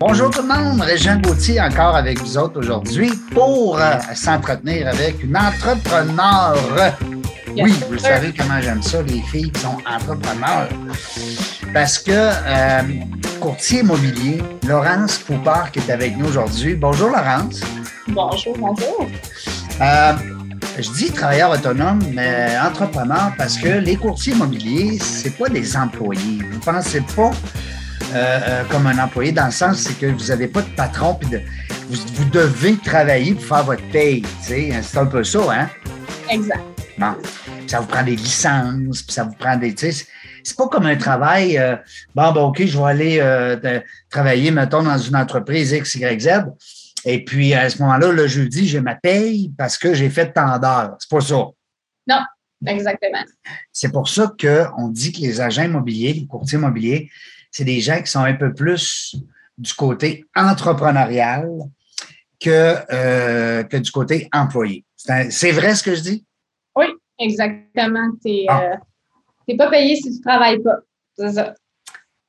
[0.00, 5.24] Bonjour tout le monde, Régent Gauthier encore avec vous autres aujourd'hui pour euh, s'entretenir avec
[5.24, 6.56] une entrepreneur.
[7.60, 10.68] Oui, vous savez comment j'aime ça, les filles qui sont entrepreneurs.
[11.74, 12.82] Parce que euh,
[13.40, 16.76] courtier immobilier, Laurence Poupard qui est avec nous aujourd'hui.
[16.76, 17.60] Bonjour Laurence.
[18.06, 19.08] Bonjour, bonjour.
[19.80, 20.12] Euh,
[20.78, 26.38] je dis travailleur autonome, mais entrepreneur parce que les courtiers immobiliers, c'est pas des employés.
[26.52, 27.32] Vous pensez pas
[28.14, 31.14] euh, euh, comme un employé dans le sens c'est que vous n'avez pas de patron
[31.14, 31.42] puis de,
[31.90, 34.22] vous, devez travailler pour faire votre paye.
[34.40, 35.68] C'est un peu ça, hein?
[36.30, 36.60] Exact.
[36.96, 37.14] Bon.
[37.66, 39.74] ça vous prend des licences, puis ça vous prend des.
[39.78, 41.58] C'est pas comme un travail.
[41.58, 41.76] Euh,
[42.14, 43.60] bon, ben, OK, je vais aller
[44.10, 46.28] travailler, mettons, dans une entreprise X, Y, Z.
[47.04, 50.58] Et puis, à ce moment-là, le jeudi, j'ai ma paye parce que j'ai fait tant
[50.58, 50.96] d'heures.
[50.98, 51.46] C'est pas ça.
[52.06, 52.20] Non,
[52.66, 53.22] exactement.
[53.72, 57.10] C'est pour ça qu'on dit que les agents immobiliers, les courtiers immobiliers,
[57.58, 59.16] c'est des gens qui sont un peu plus
[59.58, 61.48] du côté entrepreneurial
[62.40, 64.84] que, euh, que du côté employé.
[64.96, 66.24] C'est vrai ce que je dis?
[66.76, 66.86] Oui,
[67.18, 68.12] exactement.
[68.24, 68.78] Tu n'es ah.
[69.48, 70.76] euh, pas payé si tu ne travailles pas.
[71.18, 71.54] C'est ça.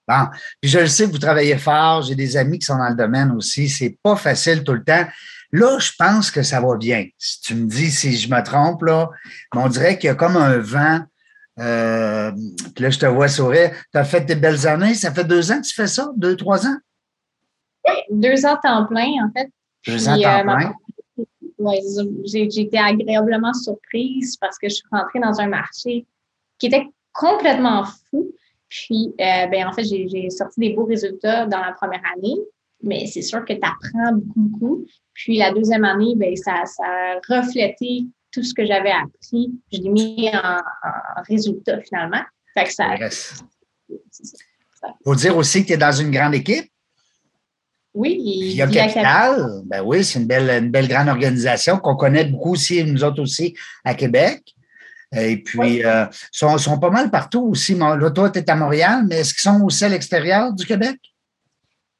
[0.07, 0.29] Bon.
[0.59, 2.01] Puis je le sais que vous travaillez fort.
[2.01, 3.69] J'ai des amis qui sont dans le domaine aussi.
[3.69, 5.05] C'est pas facile tout le temps.
[5.51, 7.05] Là, je pense que ça va bien.
[7.19, 9.11] Si tu me dis si je me trompe, là,
[9.53, 11.01] on dirait qu'il y a comme un vent
[11.59, 12.31] euh,
[12.79, 13.71] là, je te vois sourire.
[13.91, 14.93] Tu as fait tes belles années.
[14.93, 16.11] Ça fait deux ans que tu fais ça?
[16.15, 16.77] Deux, trois ans?
[17.87, 19.49] Oui, deux ans temps plein, en fait.
[19.87, 20.73] Deux ans temps euh, plein?
[22.25, 26.05] J'ai été agréablement surprise parce que je suis rentrée dans un marché
[26.57, 28.31] qui était complètement fou.
[28.69, 32.37] Puis, euh, ben, en fait, j'ai sorti des beaux résultats dans la première année,
[32.83, 34.85] mais c'est sûr que tu apprends beaucoup, beaucoup.
[35.13, 39.79] Puis, la deuxième année, ben, ça, ça a reflété tout ce que j'avais appris, je
[39.79, 40.61] l'ai mis en,
[41.27, 42.23] résultat finalement.
[42.53, 42.95] Fait que ça.
[45.03, 46.71] Faut dire aussi que tu es dans une grande équipe.
[47.93, 49.61] Oui, il y a Capital.
[49.65, 53.21] Ben oui, c'est une belle, une belle grande organisation qu'on connaît beaucoup aussi, nous autres
[53.21, 54.43] aussi, à Québec.
[55.15, 57.73] Et puis, ils euh, sont, sont, pas mal partout aussi.
[57.73, 60.97] Là, toi, tu es à Montréal, mais est-ce qu'ils sont aussi à l'extérieur du Québec?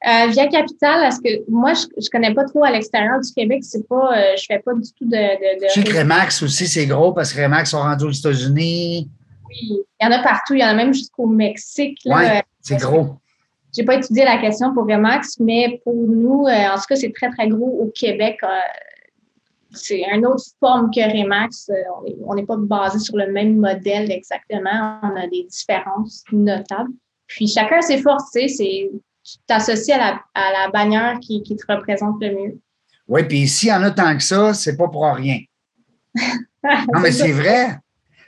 [0.07, 3.59] Euh, via Capital, parce que moi, je, je connais pas trop à l'extérieur du Québec,
[3.63, 5.09] c'est pas, euh, je fais pas du tout de.
[5.09, 8.11] de, de je sais que Remax aussi, c'est gros parce que Remax sont rendus aux
[8.11, 9.09] États-Unis.
[9.49, 11.99] Oui, il y en a partout, il y en a même jusqu'au Mexique.
[12.05, 12.23] Oui,
[12.61, 13.17] c'est gros.
[13.75, 17.11] J'ai pas étudié la question pour Remax, mais pour nous, euh, en tout cas, c'est
[17.13, 18.39] très, très gros au Québec.
[19.73, 21.69] c'est une autre forme que Remax.
[22.25, 25.01] on n'est pas basé sur le même modèle exactement.
[25.03, 26.91] On a des différences notables.
[27.27, 28.89] Puis chacun ses forces, c'est
[29.47, 32.59] t'associes à la, à la bannière qui, qui, te représente le mieux.
[33.07, 35.39] Oui, puis s'il y en a tant que ça, c'est pas pour rien.
[36.63, 37.77] non, mais c'est vrai.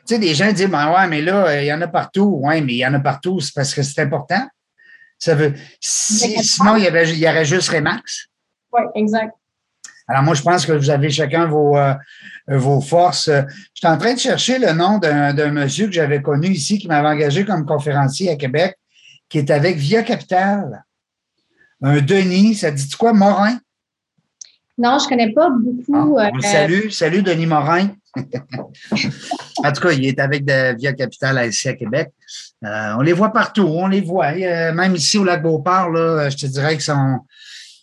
[0.08, 2.40] Tu sais, des gens disent, ben ouais, mais là, il y en a partout.
[2.44, 4.48] Oui, mais il y en a partout, c'est parce que c'est important.
[5.20, 8.28] Ça veut, sinon, il y, avait, il y aurait juste Remax.
[8.74, 9.34] Oui, exact.
[10.08, 11.94] Alors, moi, je pense que vous avez chacun vos, euh,
[12.48, 13.30] vos forces.
[13.30, 16.88] Je suis en train de chercher le nom d'un monsieur que j'avais connu ici, qui
[16.88, 18.76] m'avait engagé comme conférencier à Québec,
[19.30, 20.84] qui est avec Via Capital
[21.82, 23.60] un Denis, ça dit quoi, Morin?
[24.78, 26.18] Non, je ne connais pas beaucoup.
[26.18, 26.90] Ah, on salue.
[26.90, 27.90] Salut, Denis Morin.
[28.16, 32.10] en tout cas, il est avec Via Capital ici à Québec.
[32.64, 34.32] Euh, on les voit partout, on les voit.
[34.34, 37.20] Euh, même ici au lac Beauport, là, je te dirais qu'ils sont,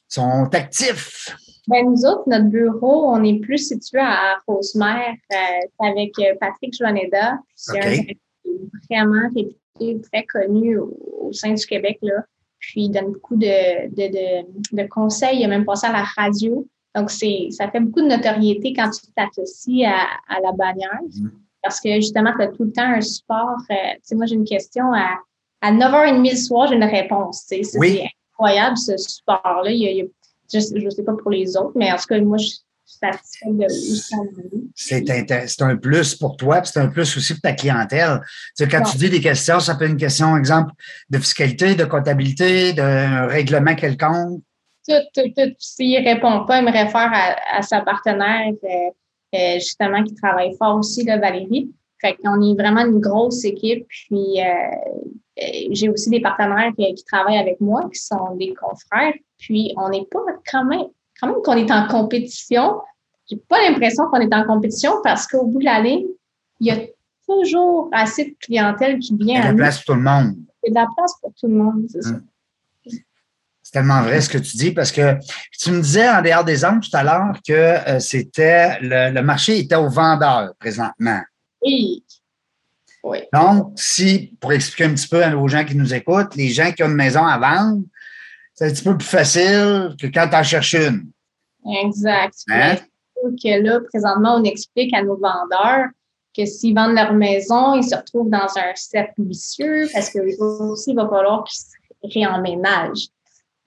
[0.08, 1.36] sont actifs.
[1.66, 7.38] Ben, nous autres, notre bureau, on est plus situé à Rosemère euh, avec Patrick Joaneda.
[7.54, 8.02] C'est un
[8.90, 11.98] vraiment réputé, très connu au, au, sein du Québec.
[12.02, 12.24] Là.
[12.58, 15.38] Puis, il donne beaucoup de, de, de, de conseils.
[15.38, 16.66] Il a même passé à la radio.
[16.94, 21.00] Donc, c'est, ça fait beaucoup de notoriété quand tu t'associes à, à la bannière.
[21.08, 21.30] Mm-hmm.
[21.62, 23.58] Parce que justement, tu as tout le temps un support.
[23.70, 25.18] Euh, tu sais, moi, j'ai une question à,
[25.60, 27.44] à 9h30 le soir, j'ai une réponse.
[27.46, 27.62] C'est,
[28.32, 29.70] incroyable, ce support-là.
[29.70, 32.50] je ne sais pas pour les autres, mais en tout cas, moi, je,
[34.74, 38.20] c'est un plus pour toi, puis c'est un plus aussi pour ta clientèle.
[38.56, 40.72] Tu sais, quand tu dis des questions, ça peut être une question, exemple,
[41.10, 44.42] de fiscalité, de comptabilité, d'un règlement quelconque.
[44.88, 45.54] Tout, tout, tout.
[45.58, 47.12] S'il ne répond pas, il me réfère
[47.52, 48.90] à, sa partenaire, euh,
[49.34, 51.70] euh, justement, qui travaille fort aussi, là, Valérie.
[52.00, 53.86] Fait qu'on est vraiment une grosse équipe.
[53.88, 54.54] Puis euh,
[55.72, 59.14] j'ai aussi des partenaires qui, qui, travaillent avec moi, qui sont des confrères.
[59.36, 60.20] Puis on n'est pas
[60.50, 60.86] quand même
[61.20, 62.80] quand même qu'on est en compétition.
[63.28, 66.06] J'ai pas l'impression qu'on est en compétition parce qu'au bout de la ligne,
[66.60, 66.78] il y a
[67.26, 69.40] toujours assez de clientèle qui vient.
[69.40, 70.36] Il y a de la place pour tout le monde.
[70.64, 72.10] Il y a de la place pour tout le monde, c'est ça.
[72.10, 72.22] Hum.
[73.68, 75.16] C'est tellement vrai ce que tu dis parce que
[75.52, 79.58] tu me disais en dehors des angles tout à l'heure que euh, c'était le, marché
[79.58, 81.20] était au vendeur présentement.
[81.62, 82.02] Oui.
[83.04, 83.18] oui.
[83.30, 86.82] Donc, si, pour expliquer un petit peu aux gens qui nous écoutent, les gens qui
[86.82, 87.82] ont une maison à vendre,
[88.58, 91.12] c'est un petit peu plus facile que quand tu en cherches une.
[91.84, 92.34] Exact.
[92.50, 92.74] Hein?
[93.22, 95.90] Que là, présentement, on explique à nos vendeurs
[96.36, 100.18] que s'ils vendent leur maison, ils se retrouvent dans un cercle vicieux parce que
[100.72, 103.06] aussi, il va falloir qu'ils se réemménagent.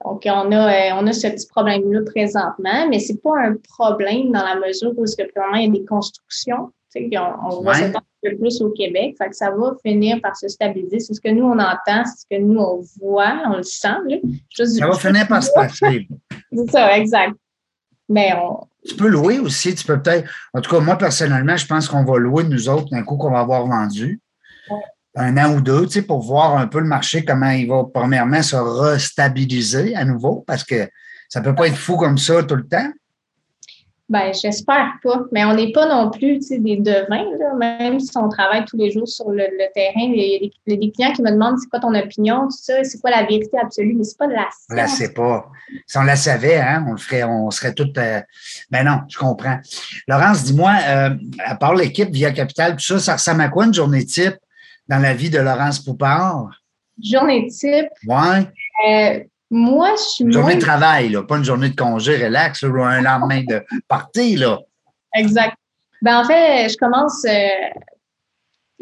[0.04, 4.30] Donc, on a, euh, on a ce petit problème-là présentement, mais c'est pas un problème
[4.30, 6.70] dans la mesure où, que, il y a des constructions.
[6.94, 9.14] On, on voit ça un peu plus au Québec.
[9.18, 11.00] Fait que ça va finir par se stabiliser.
[11.00, 14.20] C'est ce que nous, on entend, c'est ce que nous, on voit, on le sent.
[14.52, 16.08] ça va finir par se passer.
[16.52, 17.34] c'est ça, exact.
[18.08, 20.28] Mais on, tu peux louer aussi, tu peux peut-être.
[20.52, 23.30] En tout cas, moi, personnellement, je pense qu'on va louer nous autres d'un coup qu'on
[23.30, 24.20] va avoir vendu.
[25.14, 27.84] Un an ou deux, tu sais, pour voir un peu le marché, comment il va,
[27.92, 30.88] premièrement, se restabiliser à nouveau, parce que
[31.28, 32.90] ça ne peut pas être fou comme ça tout le temps.
[34.08, 35.22] Ben, j'espère pas.
[35.32, 38.90] Mais on n'est pas non plus des devins, là, même si on travaille tous les
[38.90, 39.92] jours sur le, terrain.
[39.96, 43.00] Il y a des, clients qui me demandent c'est quoi ton opinion, tout ça, c'est
[43.00, 44.66] quoi la vérité absolue, mais c'est pas de la science.
[44.70, 45.48] On la sait pas.
[45.86, 47.96] Si on la savait, hein, on le ferait, on serait toutes.
[47.96, 48.20] Euh...
[48.70, 49.58] Ben non, je comprends.
[50.08, 51.10] Laurence, dis-moi, euh,
[51.44, 54.36] à part l'équipe Via Capital, tout ça, ça ressemble à quoi une journée type
[54.88, 56.50] dans la vie de Laurence Poupard?
[57.02, 57.88] Journée type?
[58.06, 58.46] Ouais.
[58.88, 59.20] Euh,
[59.52, 60.24] moi, je suis.
[60.24, 63.62] Une journée de travail, là, pas une journée de congé relax ou un lendemain de
[63.86, 64.36] partie.
[64.36, 64.58] Là.
[65.14, 65.54] Exact.
[66.00, 67.80] Ben, en fait, je commence, euh,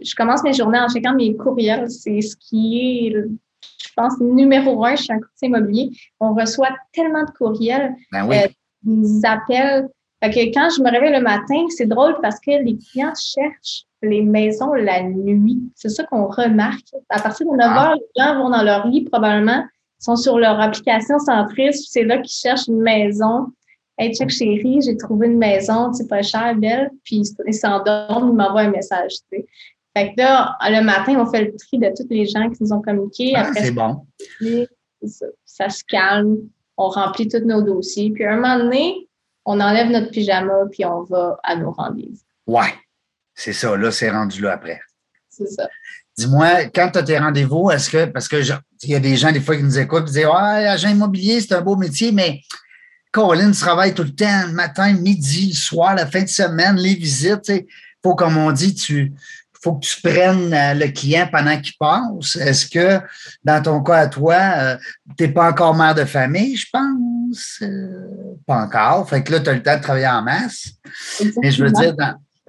[0.01, 1.91] je commence mes journées en checkant mes courriels.
[1.91, 4.95] C'est ce qui est, je pense, numéro un.
[4.95, 5.91] Je suis un courtier immobilier.
[6.21, 8.37] On reçoit tellement de courriels, ben oui.
[8.37, 8.49] euh,
[8.85, 9.89] des appels.
[10.23, 13.87] Fait que quand je me réveille le matin, c'est drôle parce que les clients cherchent
[14.03, 15.59] les maisons la nuit.
[15.75, 16.95] C'est ça qu'on remarque.
[17.09, 17.95] À partir de 9 h, ah.
[17.97, 19.65] les gens vont dans leur lit probablement
[20.00, 23.47] sont sur leur application centriste, c'est là qu'ils cherchent une maison.
[23.99, 26.91] Hey, check chérie, j'ai trouvé une maison, c'est pas cher, belle.
[27.05, 29.17] Puis ils s'endorment, ils m'envoient un message.
[29.31, 29.47] sais.
[29.97, 32.73] Fait que là, le matin, on fait le tri de tous les gens qui nous
[32.73, 33.35] ont communiqué.
[33.37, 34.06] Ah, c'est bon.
[35.05, 36.37] Ça, ça, se calme,
[36.76, 38.11] on remplit tous nos dossiers.
[38.11, 39.08] Puis à un moment donné,
[39.44, 42.20] on enlève notre pyjama puis on va à nos rendez-vous.
[42.47, 42.73] Ouais,
[43.35, 43.76] c'est ça.
[43.76, 44.81] Là, c'est rendu là après.
[45.29, 45.69] C'est ça.
[46.21, 48.43] Dis-moi, quand tu as tes rendez-vous, est-ce que, parce que
[48.83, 51.41] il y a des gens des fois qui nous écoutent qui disent Ouais, agent immobilier,
[51.41, 52.43] c'est un beau métier, mais
[53.11, 56.95] Colin travaille tout le temps, le matin, midi, le soir, la fin de semaine, les
[56.95, 57.49] visites.
[57.49, 57.65] Il
[58.03, 59.15] faut, comme on dit, tu
[59.63, 62.37] faut que tu prennes euh, le client pendant qu'il passe.
[62.37, 63.05] Est-ce que,
[63.45, 64.77] dans ton cas à toi, euh,
[65.19, 67.59] tu n'es pas encore mère de famille, je pense?
[67.63, 69.09] Euh, pas encore.
[69.09, 70.71] Fait que là, tu as le temps de travailler en masse.
[71.43, 71.95] Mais je veux dire,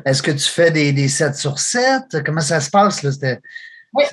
[0.05, 2.23] est-ce que tu fais des, des 7 sur 7?
[2.25, 3.03] Comment ça se passe?
[3.03, 3.11] Là?
[3.93, 4.03] Oui.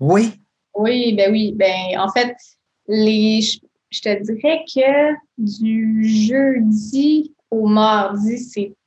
[0.00, 0.40] Oui?
[0.74, 1.54] Oui, ben oui.
[1.56, 2.34] Ben, en fait,
[2.88, 3.40] les,
[3.90, 8.38] je te dirais que du jeudi au mardi,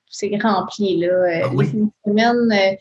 [0.10, 1.00] c'est rempli.
[1.00, 1.44] Là.
[1.44, 1.68] Ah oui?
[2.08, 2.76] Euh,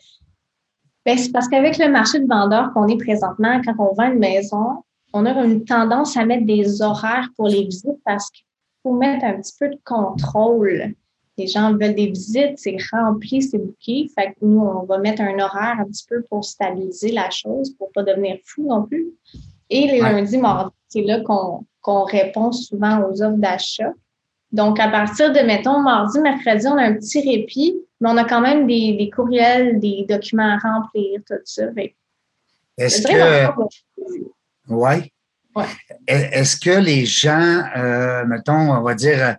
[1.05, 4.19] ben, c'est parce qu'avec le marché de vendeurs qu'on est présentement, quand on vend une
[4.19, 4.83] maison,
[5.13, 8.45] on a une tendance à mettre des horaires pour les visites parce qu'il
[8.83, 10.93] faut mettre un petit peu de contrôle
[11.37, 14.09] les gens veulent des visites, c'est rempli, c'est bouqué.
[14.15, 17.71] Fait que nous, on va mettre un horaire un petit peu pour stabiliser la chose,
[17.77, 19.07] pour pas devenir fou non plus.
[19.69, 23.91] Et les lundis, mardis, c'est là qu'on répond souvent aux offres d'achat.
[24.51, 28.23] Donc, à partir de, mettons, mardi, mercredi, on a un petit répit, mais on a
[28.23, 31.63] quand même des, courriels, des documents à remplir, tout ça.
[32.77, 33.51] Est-ce que.
[34.69, 35.11] Oui.
[35.55, 35.65] Ouais.
[36.07, 39.37] Est-ce que les gens, euh, mettons, on va dire,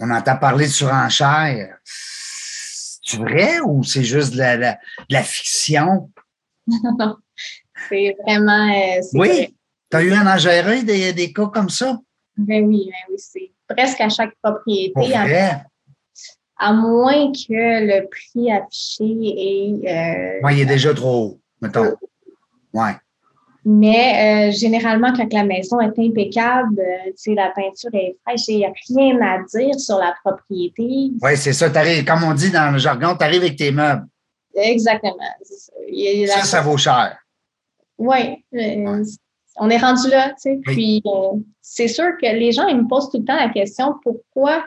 [0.00, 1.78] on entend parler de surenchère.
[1.84, 4.74] C'est vrai ou c'est juste de
[5.08, 6.10] la, fiction?
[6.66, 7.16] Non,
[7.88, 8.68] c'est vraiment.
[8.72, 9.56] Euh, oui.
[9.90, 11.98] Tu as eu un en des, des cas comme ça?
[12.36, 13.16] Ben oui, ben oui.
[13.18, 15.14] C'est presque à chaque propriété.
[15.14, 15.64] À,
[16.56, 19.88] à, moins que le prix affiché est.
[19.88, 21.96] Euh, oui, il est déjà trop haut, mettons.
[22.72, 22.90] Oui.
[23.64, 28.64] Mais euh, généralement, quand la maison est impeccable, euh, la peinture est fraîche, il n'y
[28.64, 31.10] a rien à dire sur la propriété.
[31.20, 31.68] Oui, c'est ça.
[31.68, 34.06] Comme on dit dans le jargon, tu arrives avec tes meubles.
[34.54, 35.14] Exactement.
[36.26, 37.18] Ça, ça, vaut cher.
[37.98, 38.42] Oui.
[38.54, 39.04] Euh,
[39.56, 40.34] on est rendu là.
[40.64, 41.02] Puis,
[41.60, 44.64] c'est sûr que les gens ils me posent tout le temps la question pourquoi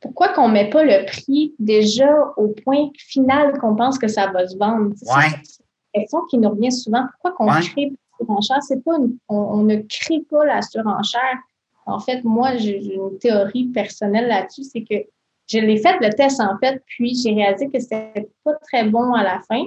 [0.00, 4.28] pourquoi qu'on ne met pas le prix déjà au point final qu'on pense que ça
[4.28, 4.90] va se vendre?
[4.90, 5.24] Oui.
[5.42, 5.62] C'est
[5.94, 7.04] une question qui nous revient souvent.
[7.12, 8.96] Pourquoi qu'on crée surenchère, c'est pas
[9.28, 11.38] on, ne crée pas la surenchère.
[11.86, 14.94] En fait, moi, j'ai une théorie personnelle là-dessus, c'est que
[15.50, 19.14] je l'ai fait le test en fait, puis j'ai réalisé que c'était pas très bon
[19.14, 19.62] à la fin.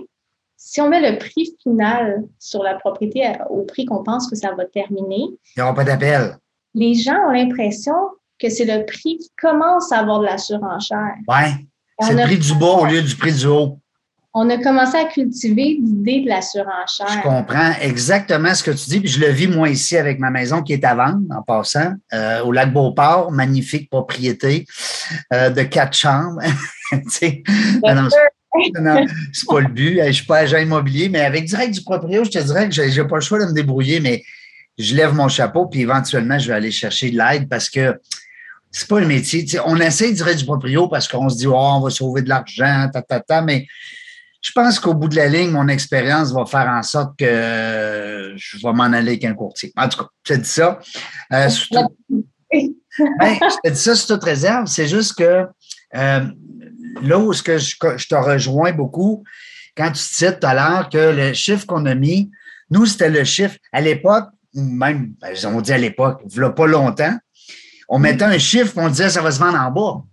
[0.55, 4.53] Si on met le prix final sur la propriété au prix qu'on pense que ça
[4.53, 6.37] va terminer, il n'y aura pas d'appel.
[6.75, 7.95] Les gens ont l'impression
[8.39, 11.15] que c'est le prix qui commence à avoir de la surenchère.
[11.27, 11.67] Oui.
[11.99, 13.79] C'est le prix du bas au lieu du prix du haut.
[14.33, 17.07] On a commencé à cultiver l'idée de la surenchère.
[17.09, 20.29] Je comprends exactement ce que tu dis, puis je le vis moi ici avec ma
[20.29, 24.65] maison qui est à vendre, en passant, euh, au lac Beauport, magnifique propriété
[25.33, 26.39] euh, de quatre chambres.
[26.93, 27.43] non, c'est
[29.47, 30.01] pas le but.
[30.05, 33.03] Je suis pas agent immobilier, mais avec direct du proprio, je te dirais que j'ai
[33.03, 34.23] pas le choix de me débrouiller, mais
[34.77, 37.99] je lève mon chapeau, puis éventuellement, je vais aller chercher de l'aide parce que
[38.71, 39.45] c'est pas le métier.
[39.65, 42.89] on essaie direct du proprio parce qu'on se dit, oh, on va sauver de l'argent,
[42.93, 43.67] ta, ta, ta, mais
[44.41, 48.57] je pense qu'au bout de la ligne, mon expérience va faire en sorte que je
[48.57, 49.71] vais m'en aller avec un courtier.
[49.77, 50.79] En tout cas, je te dis ça.
[51.33, 51.47] Euh,
[53.19, 54.65] ben, je te dis ça sur toute réserve.
[54.65, 55.45] C'est juste que
[55.95, 56.25] euh,
[57.01, 59.23] là où je, je te rejoins beaucoup,
[59.77, 62.31] quand tu cites tout à l'heure que le chiffre qu'on a mis,
[62.71, 67.17] nous, c'était le chiffre à l'époque, même, ben, on dit à l'époque, il pas longtemps,
[67.87, 70.03] on mettait un chiffre, on disait ça va se vendre en bas.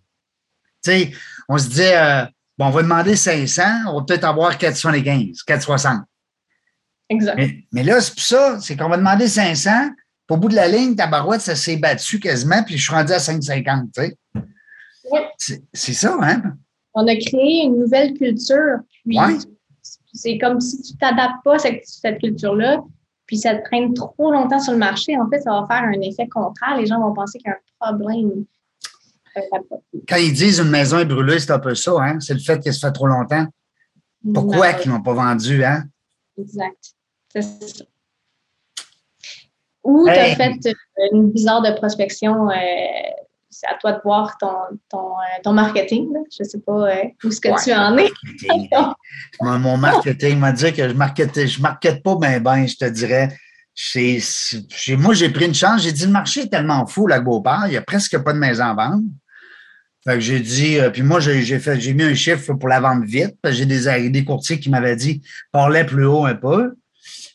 [0.85, 1.12] Tu sais,
[1.49, 2.25] on se disait, euh,
[2.59, 6.03] Bon, on va demander 500, on va peut-être avoir 475, 460.
[7.11, 7.41] Exact.
[7.73, 9.71] Mais, là, c'est pour ça, c'est qu'on va demander 500,
[10.27, 12.95] puis au bout de la ligne, ta barouette, ça s'est battu quasiment, puis je suis
[12.95, 14.17] rendu à 550, tu sais.
[15.11, 15.21] Oui.
[15.73, 16.43] C'est ça, hein?
[16.95, 19.17] On a créé une nouvelle culture, puis
[20.12, 22.83] c'est comme si tu ne t'adaptes pas à cette, cette culture-là,
[23.27, 25.17] puis ça te traîne trop longtemps sur le marché.
[25.17, 26.77] En fait, ça va faire un effet contraire.
[26.79, 28.45] Les gens vont penser qu'il y a un problème.
[30.09, 32.18] Quand ils disent une maison est brûlée, c'est un peu ça, hein?
[32.21, 33.47] C'est le fait qu'elle se fait trop longtemps.
[34.35, 35.85] Pourquoi qu'ils n'ont pas vendu, hein?
[36.38, 36.95] Exact.
[37.33, 37.85] C'est ça.
[39.85, 40.59] Ou tu as fait
[41.12, 42.50] une bizarre de prospection.
[42.50, 42.54] Euh,
[43.49, 44.52] c'est à toi de voir ton,
[44.88, 46.09] ton, euh, ton marketing.
[46.30, 48.11] Je ne sais pas euh, où ce que tu en es.
[49.40, 53.28] mon, marketing m'a dit que je ne je markete pas bien, ben, je te dirais.
[54.99, 55.83] moi, j'ai pris une chance.
[55.83, 58.38] J'ai dit le marché est tellement fou, la Beauport, il n'y a presque pas de
[58.38, 59.02] maison à vendre.
[60.15, 63.05] Que j'ai dit, euh, puis moi, j'ai fait, j'ai mis un chiffre pour la vente
[63.05, 65.23] vite, j'ai des, des courtiers qui m'avaient dit,
[65.53, 66.77] parlait plus haut un peu.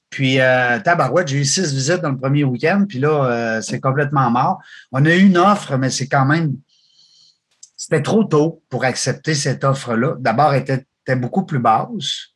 [0.10, 3.80] Puis, euh, tabarouette, j'ai eu six visites dans le premier week-end, puis là, euh, c'est
[3.80, 4.60] complètement mort.
[4.92, 6.56] On a eu une offre, mais c'est quand même,
[7.78, 10.16] c'était trop tôt pour accepter cette offre-là.
[10.20, 12.30] D'abord, elle était, beaucoup plus basse.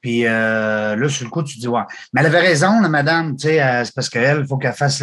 [0.00, 1.82] Puis là, sur le coup, tu dis, ouais.
[2.12, 5.02] Mais elle avait raison, la madame, tu sais, c'est parce qu'elle, il faut qu'elle fasse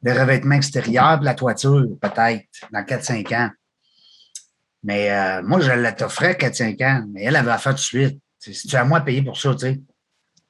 [0.00, 3.50] des revêtements extérieurs, la toiture, peut-être, dans 4-5 ans.
[4.82, 8.18] Mais euh, moi, je la t'offrais 4-5 ans, mais elle avait affaire tout de suite.
[8.38, 9.80] C'est à moi de payer pour ça, tu sais?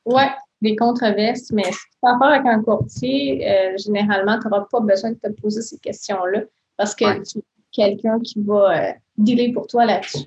[0.04, 0.22] Oui,
[0.62, 4.80] des controverses, mais si tu fais affaire avec un courtier, euh, généralement, tu n'auras pas
[4.80, 6.42] besoin de te poser ces questions-là
[6.76, 7.40] parce que tu
[7.72, 10.26] quelqu'un qui va euh, dealer pour toi là-dessus.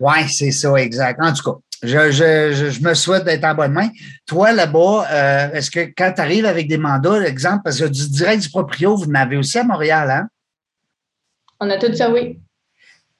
[0.00, 1.20] Oui, c'est ça, exact.
[1.22, 3.90] En tout cas, je, je, je me souhaite d'être en bonne main.
[4.26, 8.42] Toi, là-bas, est-ce que quand tu arrives avec des mandats, exemple, parce que du direct
[8.42, 10.28] du proprio, vous en avez aussi à Montréal, hein?
[11.60, 12.38] On a tout ça, oui.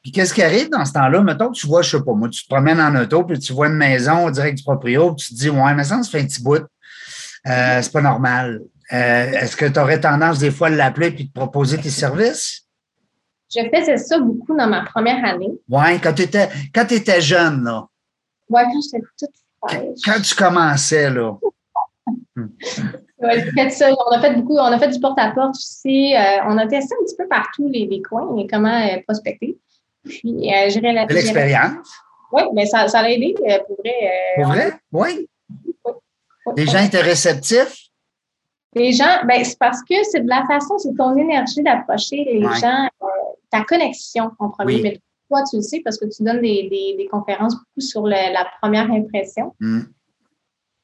[0.05, 1.23] Puis qu'est-ce qui arrive dans ce temps-là?
[1.23, 3.55] Mettons que tu vois, je sais pas, moi, tu te promènes en auto, puis tu
[3.55, 6.11] vois une maison au direct du proprio, puis tu te dis, ouais, mais ça, ça
[6.11, 6.63] fait un petit bout.
[7.47, 8.61] Euh, c'est pas normal.
[8.93, 12.67] Euh, est-ce que tu aurais tendance des fois à l'appeler puis de proposer tes services?
[13.51, 15.53] Je faisais ça beaucoup dans ma première année.
[15.71, 17.87] Oui, quand tu étais, quand étais jeune, là.
[18.51, 19.31] Oui, quand j'étais toute
[19.67, 19.99] fraîche.
[20.05, 21.35] Quand tu commençais, là.
[22.37, 23.91] ouais, fait ça.
[23.91, 26.15] On a fait beaucoup, on a fait du porte-à-porte aussi.
[26.15, 29.57] Euh, on a testé un petit peu partout les, les coins et comment prospecter.
[30.05, 31.89] Puis, euh, j'ai l'expérience.
[32.33, 33.95] Oui, mais ça, ça l'a aidé euh, pour vrai.
[34.03, 34.73] Euh, pour vrai?
[34.93, 35.29] Oui.
[36.57, 37.89] Les gens étaient réceptifs?
[38.75, 42.43] Les gens, ben, c'est parce que c'est de la façon, c'est ton énergie d'approcher les
[42.43, 42.89] gens,
[43.51, 44.83] ta connexion en premier.
[44.83, 46.69] Mais toi, tu le sais parce que tu donnes des,
[46.99, 49.55] des, conférences beaucoup sur la première impression.
[49.61, 49.83] Hmm.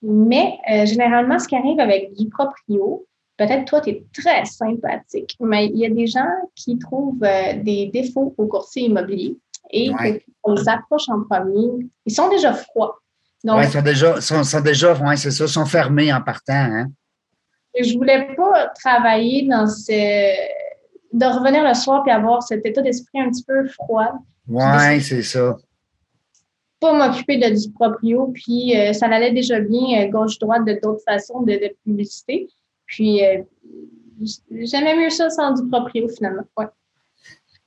[0.02, 3.04] Mais généralement, ce qui arrive avec du proprio,
[3.40, 7.54] peut-être toi, tu es très sympathique, mais il y a des gens qui trouvent euh,
[7.62, 9.38] des défauts au courtier immobilier
[9.70, 9.90] et
[10.44, 11.88] on les approche en premier.
[12.04, 12.98] Ils sont déjà froids.
[13.44, 16.52] Oui, ils sont déjà, sont, déjà ouais, c'est ça, sont fermés en partant.
[16.52, 16.88] Hein?
[17.80, 19.92] Je ne voulais pas travailler dans ce.
[21.12, 24.12] de revenir le soir et avoir cet état d'esprit un petit peu froid.
[24.48, 25.56] Oui, c'est ça
[26.80, 31.02] pas m'occuper de du proprio, puis euh, ça allait déjà bien euh, gauche-droite de d'autres
[31.06, 32.48] façons de, de, publicité.
[32.90, 33.42] Puis, euh,
[34.50, 36.42] j'aimais mieux ça sans du proprio, finalement.
[36.56, 36.66] Ouais.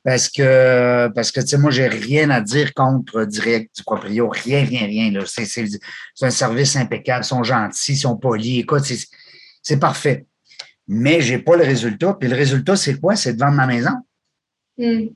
[0.03, 4.27] Parce que, parce que, tu sais, moi, j'ai rien à dire contre direct du proprio.
[4.27, 5.23] Rien, rien, rien.
[5.25, 5.65] C'est,
[6.21, 7.23] un service impeccable.
[7.23, 8.59] Ils sont gentils, ils sont polis.
[8.59, 8.83] Écoute,
[9.61, 10.25] c'est, parfait.
[10.89, 12.17] Mais j'ai pas le résultat.
[12.19, 13.15] Puis le résultat, c'est quoi?
[13.15, 13.91] C'est de vendre ma maison.
[14.77, 15.07] Hmm.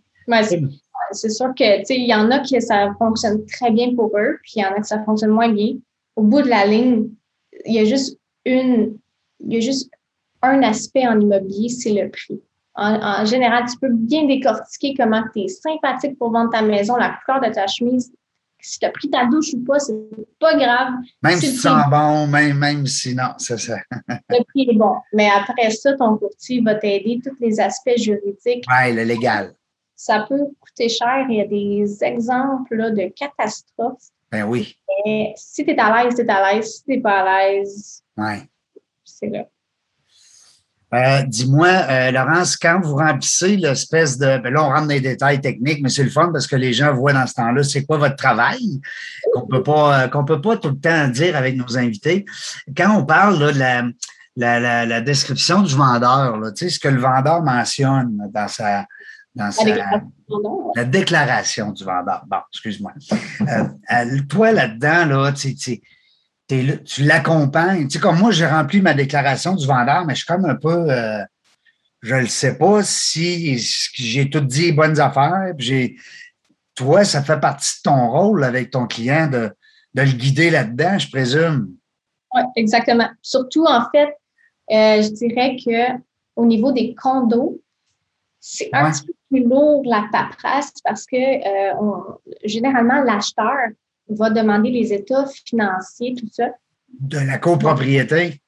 [1.12, 4.18] c'est, sûr que, tu sais, il y en a qui ça fonctionne très bien pour
[4.18, 5.74] eux, puis il y en a que ça fonctionne moins bien.
[6.16, 7.10] Au bout de la ligne,
[7.66, 8.98] il y a juste une,
[9.40, 9.90] il y a juste
[10.48, 12.42] un aspect en immobilier, c'est le prix.
[12.80, 17.18] En, général, tu peux bien décortiquer comment tu es sympathique pour vendre ta maison, la
[17.26, 18.12] couleur de ta chemise,
[18.60, 19.96] si tu as pris ta douche ou pas, c'est
[20.40, 20.94] pas grave.
[21.24, 23.78] Même si, tu sens bon, même, même si non, c'est ça.
[24.30, 24.96] le prix est bon.
[25.14, 28.66] Mais après ça, ton courtier va t'aider tous les aspects juridiques.
[28.68, 29.54] Oui, le légal.
[29.96, 31.26] Ça peut coûter cher.
[31.30, 34.10] Il y a des exemples de catastrophes.
[34.32, 34.78] Ben oui.
[35.06, 36.76] Mais si tu es à l'aise, tu es à l'aise.
[36.76, 38.42] Si tu n'es pas à l'aise, ouais.
[39.04, 39.46] c'est là.
[40.94, 44.38] Euh, dis-moi, euh, Laurence, quand vous remplissez l'espèce de.
[44.38, 46.72] Ben là, on rentre dans les détails techniques, mais c'est le fun parce que les
[46.72, 48.80] gens voient dans ce temps-là c'est quoi votre travail,
[49.34, 52.24] qu'on peut pas euh, qu'on peut pas tout le temps dire avec nos invités.
[52.76, 53.60] Quand on parle là, de
[54.38, 58.48] la, la, la, description du vendeur, là, tu sais, ce que le vendeur mentionne dans
[58.48, 58.86] sa
[59.36, 59.66] dans sa,
[60.74, 62.24] la déclaration du vendeur.
[62.28, 62.94] Bon, excuse-moi.
[64.30, 65.54] toi, là-dedans, là, tu
[66.48, 67.88] tu l'accompagnes.
[67.88, 70.56] Tu sais, comme moi, j'ai rempli ma déclaration du vendeur, mais je suis comme un
[70.56, 71.24] peu, euh,
[72.02, 75.54] je ne sais pas si j'ai tout dit bonnes affaires.
[75.58, 75.96] j'ai,
[76.76, 79.52] toi, ça fait partie de ton rôle avec ton client de,
[79.96, 81.74] le guider là-dedans, je présume.
[82.36, 83.10] Oui, exactement.
[83.22, 84.10] Surtout, en fait,
[84.70, 86.00] euh, je dirais que
[86.36, 87.60] au niveau des condos,
[88.40, 91.74] c'est un petit peu plus lourd la paperasse parce que euh,
[92.44, 93.70] généralement, l'acheteur,
[94.10, 96.50] va demander les états financiers, tout ça.
[97.00, 98.42] De la copropriété?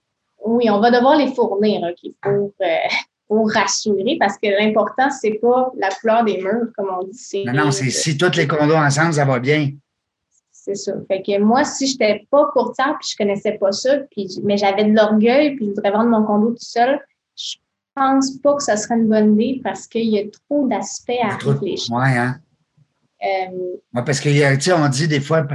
[0.45, 1.81] Oui, on va devoir les fournir
[2.21, 2.65] pour, euh,
[3.27, 7.45] pour rassurer parce que l'important, c'est pas la couleur des murs, comme on dit.
[7.45, 9.71] Non, non, c'est si tous les condos ensemble, ça va bien.
[10.51, 10.93] C'est ça.
[11.07, 14.57] Fait que moi, si je n'étais pas courtière puis je connaissais pas ça, puis, mais
[14.57, 16.99] j'avais de l'orgueil puis je voudrais vendre mon condo tout seul,
[17.35, 17.55] je
[17.95, 21.35] pense pas que ça serait une bonne idée parce qu'il y a trop d'aspects à
[21.37, 21.95] réfléchir.
[21.95, 22.39] Oui, hein?
[23.21, 25.45] Euh, parce que, on dit des fois,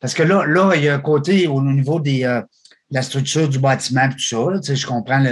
[0.00, 3.02] parce que là, là, il y a un côté au niveau des, euh, de la
[3.02, 5.22] structure du bâtiment, tout ça, je comprends,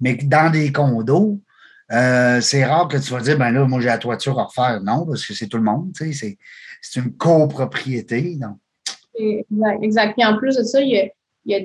[0.00, 1.40] mais dans des condos,
[1.92, 4.80] euh, c'est rare que tu vas dire, ben là, moi, j'ai la toiture à refaire.
[4.82, 6.12] Non, parce que c'est tout le monde, c'est,
[6.80, 8.36] c'est une copropriété.
[8.36, 8.58] Donc.
[9.18, 10.12] Exact, exact.
[10.14, 11.08] Puis en plus de ça, il y, a,
[11.44, 11.60] il y a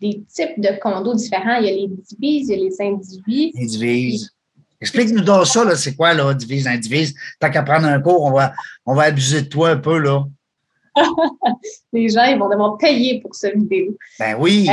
[0.00, 1.56] des types de condos différents.
[1.56, 3.54] Il y a les divises, il y a les indivises.
[3.54, 4.35] Les divises.
[4.80, 7.14] Explique-nous donc ça, c'est quoi, là, divise, indivise?
[7.40, 8.52] Tant qu'à prendre un cours, on va,
[8.84, 10.24] on va abuser de toi un peu, là.
[11.92, 13.96] Les gens, ils vont devoir payer pour ce vidéo.
[14.18, 14.68] Ben oui.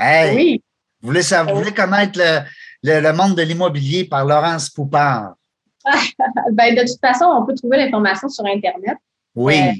[0.00, 0.62] Euh, oui.
[1.00, 5.34] Vous voulez, savoir, vous voulez connaître le, le, monde de l'immobilier par Laurence Poupard?
[6.52, 8.98] ben, de toute façon, on peut trouver l'information sur Internet.
[9.34, 9.72] Oui, euh,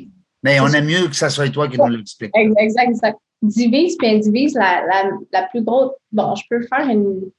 [0.43, 2.31] mais on aime mieux que ce soit toi qui nous l'explique.
[2.35, 3.19] Exact, exact.
[3.43, 5.93] Divise puis indivise, la, la, la plus grosse.
[6.13, 7.31] Bon, je peux faire une,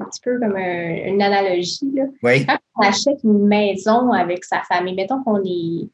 [0.00, 1.92] un petit peu comme une analogie.
[1.94, 2.04] Là.
[2.46, 5.88] Quand on achète une maison avec sa famille, mettons qu'on est,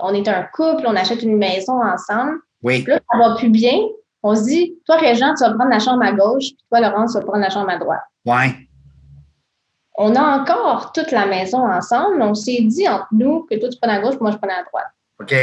[0.00, 2.38] on est un couple, on achète une maison ensemble.
[2.62, 2.84] Oui.
[2.86, 3.78] Là, ça va plus bien.
[4.22, 7.12] On se dit, toi, Régent, tu vas prendre la chambre à gauche, puis toi, Laurence,
[7.12, 8.00] tu vas prendre la chambre à droite.
[8.24, 8.68] Oui.
[9.96, 12.20] On a encore toute la maison ensemble.
[12.22, 14.64] On s'est dit entre nous que toi, tu prends à gauche, moi, je prends à
[14.64, 14.86] droite.
[15.20, 15.34] OK.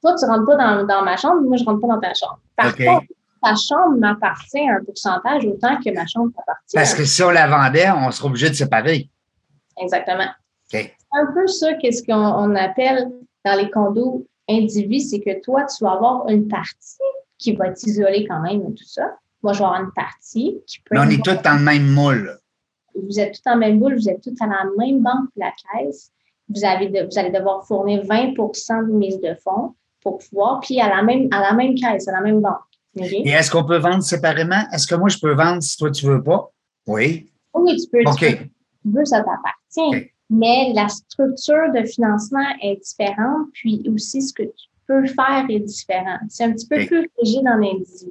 [0.00, 2.00] Toi, tu ne rentres pas dans, dans, ma chambre, moi, je ne rentre pas dans
[2.00, 2.38] ta chambre.
[2.56, 3.06] Par contre,
[3.44, 6.74] ta chambre m'appartient à un pourcentage autant que ma chambre m'appartient.
[6.74, 9.08] Parce que si on la vendait, on serait obligé de séparer.
[9.80, 10.28] Exactement.
[10.66, 13.10] C'est un peu ça qu'est-ce qu'on appelle
[13.44, 16.98] dans les condos indivis, c'est que toi, tu vas avoir une partie
[17.38, 19.16] qui va t'isoler quand même et tout ça.
[19.42, 20.94] Moi, je vais avoir une partie qui peut.
[20.94, 22.38] Mais on est tous dans le même moule.
[22.94, 25.40] Vous êtes tous dans le même moule, vous êtes tous à la même banque que
[25.40, 26.12] la caisse.
[26.48, 30.88] Vous, avez vous allez devoir fournir 20% de mise de fonds pour pouvoir, puis à
[30.88, 32.60] la même, à la même caisse, à la même banque.
[32.96, 34.62] Et est-ce qu'on peut vendre séparément?
[34.72, 36.50] Est-ce que moi, je peux vendre si toi, tu ne veux pas?
[36.86, 37.30] Oui.
[37.54, 38.10] Oui, tu peux.
[38.10, 38.18] OK.
[38.18, 38.50] Tu,
[38.84, 40.10] veux, ça t'appartient.
[40.30, 45.60] Mais la structure de financement est différente, puis aussi ce que tu peux faire est
[45.60, 46.18] différent.
[46.28, 48.10] C'est un petit peu plus rigide en individu.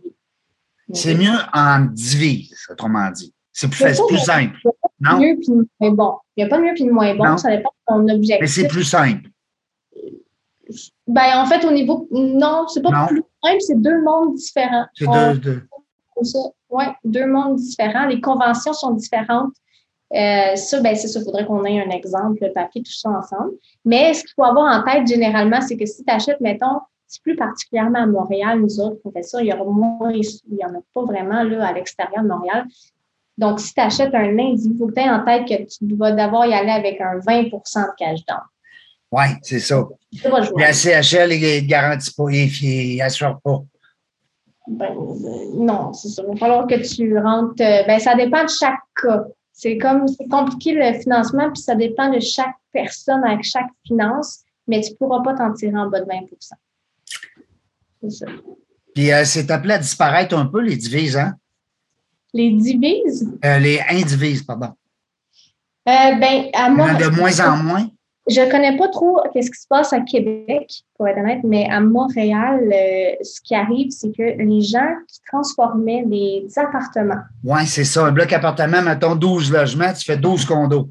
[0.93, 3.33] C'est mieux en divise, autrement dit.
[3.51, 4.57] C'est plus, facile, plus simple.
[4.63, 6.17] Il n'y a pas de mieux puis moins bon.
[6.35, 8.41] Il n'y a pas de mieux puis de moins bon, ça dépend de ton objectif.
[8.41, 9.29] Mais c'est plus simple.
[11.07, 12.07] Ben, en fait, au niveau.
[12.11, 14.85] Non, c'est pas plus simple, c'est deux mondes différents.
[14.93, 15.63] C'est deux, deux.
[16.69, 18.05] Oui, deux mondes différents.
[18.05, 19.53] Les conventions sont différentes.
[20.13, 21.19] Euh, ça, ben, c'est ça.
[21.19, 23.51] Il faudrait qu'on ait un exemple, le papier, tout ça ensemble.
[23.83, 27.21] Mais ce qu'il faut avoir en tête généralement, c'est que si tu achètes, mettons, c'est
[27.21, 30.65] plus particulièrement à Montréal, nous autres, on fait ça, il y aura moins, il n'y
[30.65, 32.65] en a pas vraiment là, à l'extérieur de Montréal.
[33.37, 35.95] Donc, si tu achètes un lundi, il faut que tu aies en tête que tu
[35.95, 38.41] vas d'abord y aller avec un 20% de cash down.
[39.13, 39.87] Oui, c'est ça.
[40.57, 43.59] La CHL, il ne garantit pas, il n'assure pas.
[44.67, 46.23] Ben, euh, non, c'est ça.
[46.23, 47.61] Il va falloir que tu rentres.
[47.61, 49.23] Euh, ben, ça dépend de chaque cas.
[49.51, 54.39] C'est comme c'est compliqué le financement, puis ça dépend de chaque personne avec chaque finance,
[54.67, 56.25] mais tu ne pourras pas t'en tirer en bas de 20%
[58.01, 58.25] C'est ça.
[58.95, 61.35] Puis euh, c'est appelé à disparaître un peu, les divises, hein?
[62.33, 63.31] Les divises?
[63.43, 64.73] les indivises, pardon.
[65.85, 67.87] ben, à moi, de moins en moins?
[68.29, 71.67] Je ne connais pas trop ce qui se passe à Québec, pour être honnête, mais
[71.69, 77.21] à Montréal, euh, ce qui arrive, c'est que les gens qui transformaient des, appartements.
[77.43, 78.05] Oui, c'est ça.
[78.05, 80.89] Un bloc appartement, mettons 12 logements, tu fais 12 condos.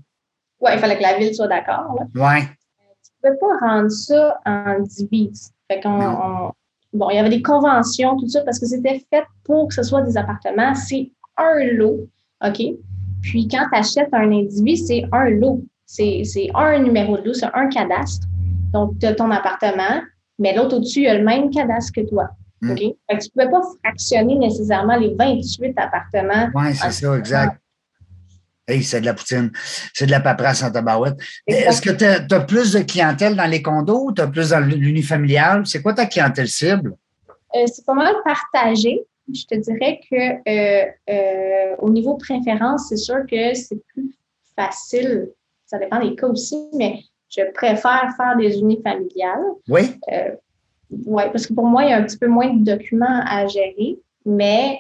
[0.61, 1.99] Oui, il fallait que la ville soit d'accord.
[2.15, 2.41] Oui.
[2.43, 5.51] Tu ne peux pas rendre ça en divise.
[5.71, 6.53] Fait qu'on,
[6.93, 9.83] bon, il y avait des conventions, tout ça, parce que c'était fait pour que ce
[9.83, 10.75] soit des appartements.
[10.75, 12.09] C'est un lot,
[12.45, 12.63] OK?
[13.23, 15.65] Puis quand tu achètes un individu, c'est un lot.
[15.93, 18.27] C'est un numéro de lot, c'est un cadastre.
[18.73, 20.01] Donc, tu as ton appartement,
[20.39, 22.31] mais l'autre au-dessus, il a le même cadastre que toi.
[22.67, 22.79] OK?
[22.79, 26.49] tu ne pouvais pas fractionner nécessairement les 28 appartements.
[26.55, 27.59] Oui, c'est ça, exact.
[28.67, 29.51] Hey, c'est de la poutine.
[29.93, 31.19] C'est de la paperasse en tabarouette.
[31.47, 34.07] Est-ce que tu as, plus de clientèle dans les condos?
[34.07, 35.67] Ou tu as plus dans l'unifamilial?
[35.67, 36.95] C'est quoi ta clientèle cible?
[37.55, 39.03] Euh, c'est pas mal partagé.
[39.33, 40.17] Je te dirais que
[40.49, 44.15] euh, euh, au niveau préférence, c'est sûr que c'est plus
[44.57, 45.29] facile
[45.73, 49.43] ça dépend des cas aussi, mais je préfère faire des unifamiliales.
[49.69, 49.81] Oui.
[50.13, 50.33] Euh,
[51.07, 53.47] oui, parce que pour moi, il y a un petit peu moins de documents à
[53.47, 54.79] gérer, mais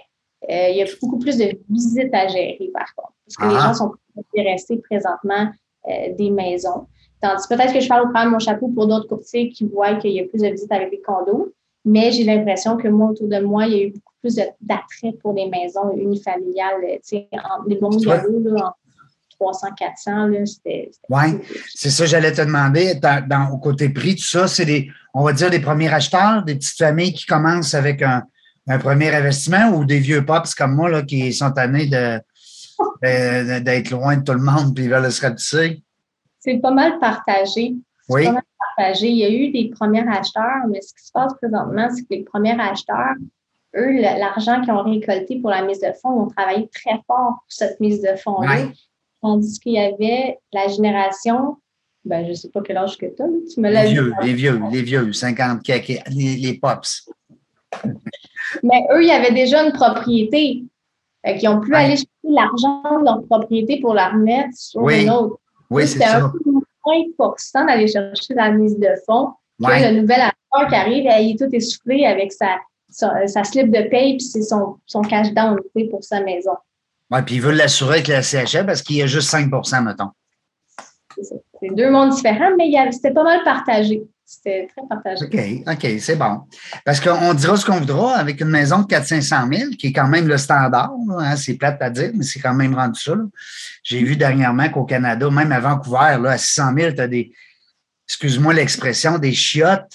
[0.50, 3.14] euh, il y a beaucoup plus de visites à gérer, par contre.
[3.24, 3.68] Parce que les ah.
[3.68, 5.50] gens sont intéressés présentement
[5.88, 6.86] euh, des maisons.
[7.22, 10.10] Tandis peut-être que je parle au de mon chapeau pour d'autres courtiers qui voient qu'il
[10.10, 11.54] y a plus de visites avec les condos,
[11.86, 15.12] mais j'ai l'impression que moi, autour de moi, il y a eu beaucoup plus d'attrait
[15.22, 17.28] pour les maisons unifamiliales, tu sais,
[17.66, 18.12] des bons niveaux,
[18.44, 18.76] là,
[19.42, 20.28] 300, 400.
[21.10, 21.22] Oui,
[21.74, 22.94] c'est ça, j'allais te demander.
[22.94, 26.54] Dans, au côté prix, tout ça, c'est des, on va dire, des premiers acheteurs, des
[26.54, 28.22] petites familles qui commencent avec un,
[28.78, 32.20] premier investissement ou des vieux pops comme moi là, qui sont tannés de,
[33.02, 35.82] d'être loin de tout le monde et ils veulent se ratisser?
[36.38, 37.74] C'est pas mal partagé.
[38.08, 38.24] Oui.
[38.24, 38.42] Pas mal
[38.76, 39.08] partagé.
[39.08, 42.08] Il y a eu des premiers acheteurs, mais ce qui se passe présentement, c'est que
[42.10, 43.16] les premiers acheteurs,
[43.76, 47.44] eux, l'argent qu'ils ont récolté pour la mise de fonds, ont travaillé très fort pour
[47.48, 48.68] cette mise de fonds-là.
[49.22, 51.56] Tandis qu'il y avait la génération,
[52.04, 54.12] ben, je ne sais pas quel âge que tu as, tu me l'as Les vieux,
[54.22, 56.02] les vieux, les vieux, 50, les,
[56.36, 57.08] les pops.
[58.62, 60.64] Mais eux, ils avaient déjà une propriété.
[61.24, 65.08] Fait qu'ils ont pu aller chercher l'argent de leur propriété pour la remettre sur une
[65.10, 65.38] autre.
[65.70, 66.04] Oui, c'est ça.
[66.04, 66.28] C'était un
[67.16, 69.30] peu d'aller chercher la mise de fonds.
[69.60, 72.58] Que le nouvel acteur qui arrive, il est tout essoufflé avec sa,
[72.88, 75.56] sa, slip de paye puis son, son cash down
[75.90, 76.56] pour sa maison.
[77.12, 80.10] Oui, puis il veut l'assurer avec la CHL parce qu'il y a juste 5% mettons.
[81.60, 84.02] C'est deux mondes différents, mais c'était pas mal partagé.
[84.24, 85.26] C'était très partagé.
[85.26, 86.40] OK, OK, c'est bon.
[86.86, 90.08] Parce qu'on dira ce qu'on voudra avec une maison de 400-500 000, qui est quand
[90.08, 90.90] même le standard.
[91.18, 93.12] Hein, c'est plate à dire, mais c'est quand même rendu ça.
[93.84, 97.32] J'ai vu dernièrement qu'au Canada, même à Vancouver, là, à 600 000, tu as des,
[98.08, 99.92] excuse-moi l'expression, des chiottes.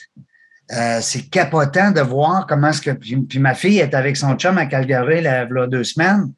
[0.72, 2.92] Euh, c'est capotant de voir comment est-ce que.
[2.92, 6.32] Puis, ma fille est avec son chum à Calgary il y a deux semaines.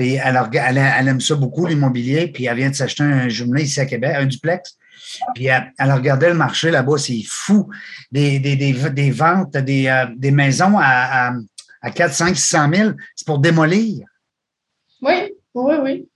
[0.00, 3.84] Puis elle, aime ça beaucoup, l'immobilier, puis elle vient de s'acheter un jumelé ici à
[3.84, 4.78] Québec, un duplex.
[5.34, 7.68] Puis elle, regardait le marché là-bas, c'est fou.
[8.10, 11.34] Des, des, ventes, des, euh, des maisons à,
[11.82, 14.06] à, 4, 5, 600 000, c'est pour démolir.
[15.02, 16.08] Oui, oui, oui.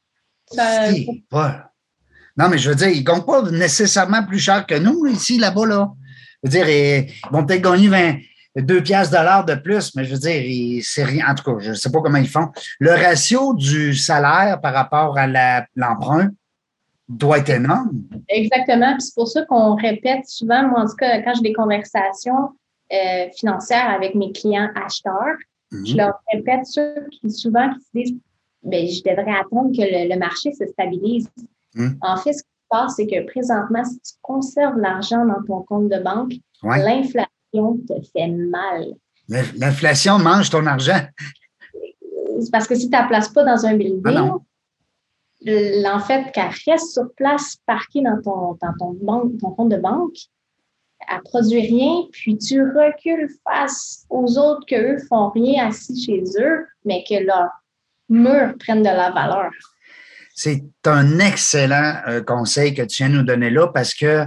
[2.39, 5.37] Non, mais je veux dire, ils ne comptent pas nécessairement plus cher que nous ici,
[5.37, 5.67] là-bas.
[5.67, 5.93] Là.
[6.43, 8.17] Je veux dire, ils vont peut-être gagner 20,
[8.63, 11.27] deux piastres dollars de plus, mais je veux dire, c'est rien.
[11.29, 12.49] En tout cas, je ne sais pas comment ils font.
[12.79, 15.27] Le ratio du salaire par rapport à
[15.75, 16.31] l'emprunt
[17.09, 18.05] doit être énorme.
[18.29, 18.93] Exactement.
[18.93, 22.51] Puis c'est pour ça qu'on répète souvent, moi, en tout cas, quand j'ai des conversations
[22.93, 25.37] euh, financières avec mes clients acheteurs,
[25.73, 25.87] mhm.
[25.87, 28.21] je leur répète ceux qui souvent qui se disent
[28.63, 31.29] ben, je devrais attendre que le, marché se stabilise.
[31.75, 31.99] Mhm.
[32.01, 35.63] En fait, ce qui se passe, c'est que présentement, si tu conserves l'argent dans ton
[35.63, 37.29] compte de banque, l'inflation
[37.87, 38.95] te fait mal.
[39.29, 41.01] L'inflation mange ton argent.
[42.53, 46.51] Parce que si tu ne la places pas dans un building, ah en fait, qu'elle
[46.67, 50.17] reste sur place, parquée dans ton, dans ton, banque, ton compte de banque,
[51.09, 56.23] elle ne produit rien, puis tu recules face aux autres qu'eux font rien assis chez
[56.41, 57.51] eux, mais que leurs
[58.09, 59.51] murs prennent de la valeur.
[60.35, 64.25] C'est un excellent euh, conseil que tu viens de nous donner là parce que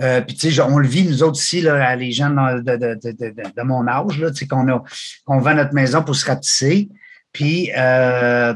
[0.00, 3.86] euh, puis, tu sais, on le vit, nous autres ici, là, les gens de, mon
[3.86, 4.66] âge, là, qu'on
[5.24, 6.88] qu'on vend notre maison pour se ratisser,
[7.32, 8.54] puis euh,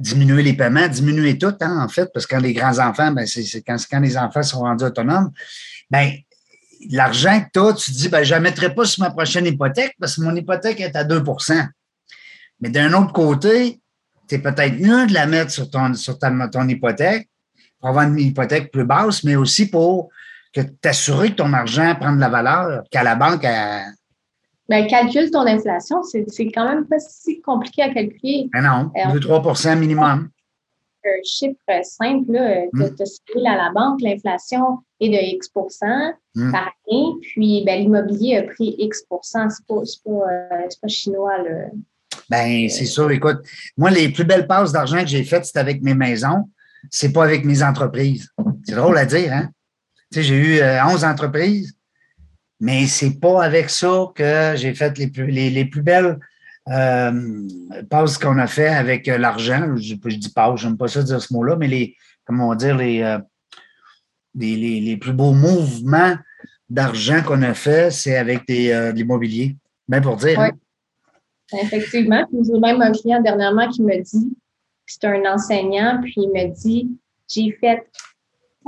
[0.00, 3.62] diminuer les paiements, diminuer tout, hein, en fait, parce que quand les grands-enfants, ben, c'est
[3.62, 5.30] quand, quand les enfants sont rendus autonomes,
[5.90, 6.12] ben
[6.90, 9.46] l'argent que tu as, tu te dis, ben, je ne mettrai pas sur ma prochaine
[9.46, 11.68] hypothèque parce que mon hypothèque est à 2%
[12.60, 13.80] Mais d'un autre côté,
[14.28, 17.28] tu es peut-être mieux de la mettre sur ton, sur ta, ton hypothèque
[17.80, 20.10] pour avoir une hypothèque plus basse, mais aussi pour
[20.56, 23.92] que t'assurer que ton argent prend de la valeur, qu'à la banque, elle...
[24.68, 26.02] Ben, calcule ton inflation.
[26.02, 28.48] C'est quand même pas si compliqué à calculer.
[28.52, 30.28] Ben non, 2-3% euh, minimum.
[31.04, 32.32] un chiffre simple,
[32.74, 36.50] tu as, à la banque, l'inflation est de X mm.
[36.50, 39.38] par année, puis ben, l'immobilier a pris X C'est
[39.68, 41.38] pas, pas, pas, chinois.
[41.38, 41.66] Là.
[42.28, 43.10] Ben, c'est sûr.
[43.12, 43.42] Écoute,
[43.76, 46.48] moi, les plus belles passes d'argent que j'ai faites, c'était avec mes maisons.
[46.90, 48.30] C'est pas avec mes entreprises.
[48.64, 49.50] C'est drôle à dire, hein?
[50.12, 51.76] Tu sais, j'ai eu 11 euh, entreprises,
[52.60, 56.18] mais c'est pas avec ça que j'ai fait les plus, les, plus belles
[56.68, 57.48] euh,
[57.90, 59.76] passes qu'on a fait avec euh, l'argent.
[59.76, 62.76] Je, dis pas, j'aime pas ça dire ce mot-là, mais les, comment on va dire,
[62.76, 63.18] les,
[64.34, 66.16] les, les, plus beaux mouvements
[66.68, 69.56] d'argent qu'on a fait, c'est avec des, de l'immobilier.
[69.88, 70.38] Bien pour dire.
[70.40, 70.50] Hein?
[71.52, 72.26] Effectivement.
[72.32, 74.36] J'ai même un client dernièrement qui me dit,
[74.86, 76.90] c'est un enseignant, puis il me dit,
[77.28, 77.86] j'ai fait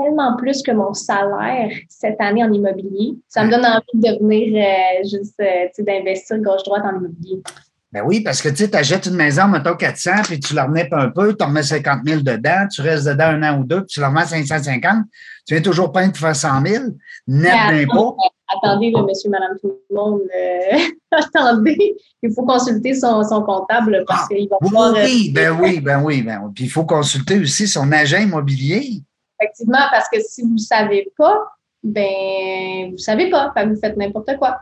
[0.01, 3.15] tellement plus que mon salaire cette année en immobilier.
[3.29, 7.43] Ça me donne envie de venir euh, juste euh, d'investir gauche-droite en immobilier.
[7.91, 10.89] Ben oui, parce que tu sais, achètes une maison, mettons 400, puis tu la remets
[10.93, 13.79] un peu, tu en remets 50 000 dedans, tu restes dedans un an ou deux,
[13.79, 15.05] puis tu la remets 550,
[15.47, 16.85] tu viens toujours pas de faire 100 000,
[17.27, 18.17] net d'impôt
[18.49, 20.79] attendez, le monsieur, madame, tout le monde, euh,
[21.13, 24.95] attendez, il faut consulter son, son comptable parce ah, qu'il va voir.
[24.95, 26.53] Oui, ben oui, ben oui, ben oui.
[26.55, 29.03] Puis il faut consulter aussi son agent immobilier.
[29.40, 31.44] Effectivement, parce que si vous ne savez pas,
[31.83, 34.59] ben vous ne savez pas, vous faites n'importe quoi.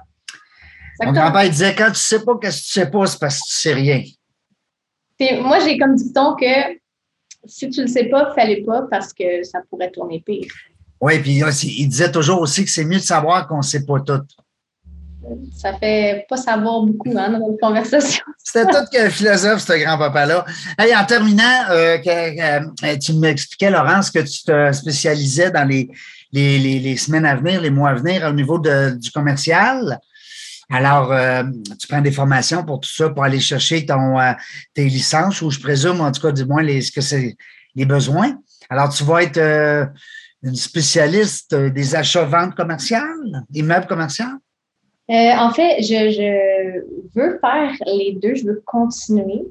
[1.02, 3.38] Mon grand-père disait quand tu ne sais pas qu'est-ce que tu sais pas, c'est parce
[3.38, 4.02] que tu sais rien.
[5.42, 6.78] moi, j'ai comme dit-on que
[7.44, 10.52] si tu ne le sais pas, fallait pas parce que ça pourrait tourner pire.
[11.00, 14.00] Oui, puis il disait toujours aussi que c'est mieux de savoir qu'on ne sait pas
[14.00, 14.22] tout.
[15.54, 18.24] Ça fait pas savoir beaucoup hein, dans notre conversation.
[18.44, 20.44] C'était tout qu'un philosophe, ce grand-papa-là.
[20.78, 25.88] Hey, en terminant, euh, euh, tu m'expliquais, Laurence, que tu te spécialisais dans les,
[26.32, 29.98] les, semaines à venir, les mois à venir au niveau du commercial.
[30.70, 31.44] Alors, euh,
[31.80, 34.18] tu prends des formations pour tout ça, pour aller chercher ton,
[34.74, 37.36] tes licences, ou je présume, en tout cas, du moins, les, ce que c'est
[37.74, 38.36] les besoins.
[38.68, 39.90] Alors, tu vas être
[40.42, 44.26] une spécialiste des achats-ventes commerciales, immeubles commerciaux?
[45.08, 46.80] Euh, en fait, je,
[47.14, 49.44] veux faire les deux, je veux continuer.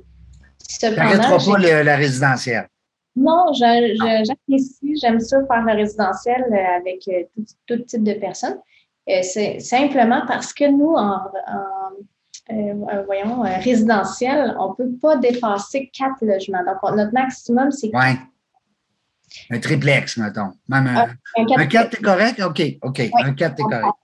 [0.68, 2.68] Tu n'arrêteras pas la résidentielle?
[3.16, 6.44] Non, j'apprécie, j'aime ça faire le résidentiel
[6.78, 8.60] avec euh, tout, type de personnes.
[9.08, 11.20] Euh, c'est simplement parce que nous, en,
[13.06, 16.66] voyons, résidentiel, on ne peut pas dépasser quatre logements.
[16.66, 17.92] Donc, notre maximum, c'est
[19.50, 20.52] un triplex, mettons.
[20.68, 21.08] Même un,
[21.58, 22.42] ah, 4, correct?
[22.42, 23.02] OK, OK.
[23.22, 23.96] Un 4, est correct.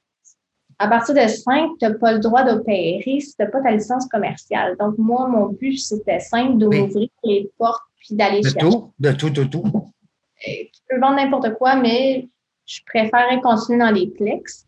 [0.82, 3.70] À partir de 5, tu n'as pas le droit d'opérer si tu n'as pas ta
[3.70, 4.76] licence commerciale.
[4.80, 8.60] Donc, moi, mon but, c'était simple d'ouvrir les portes puis d'aller chercher.
[8.62, 9.64] Tout, de tout, de tout.
[10.44, 12.28] Tu peux vendre n'importe quoi, mais
[12.66, 14.66] je préférerais continuer dans les plex.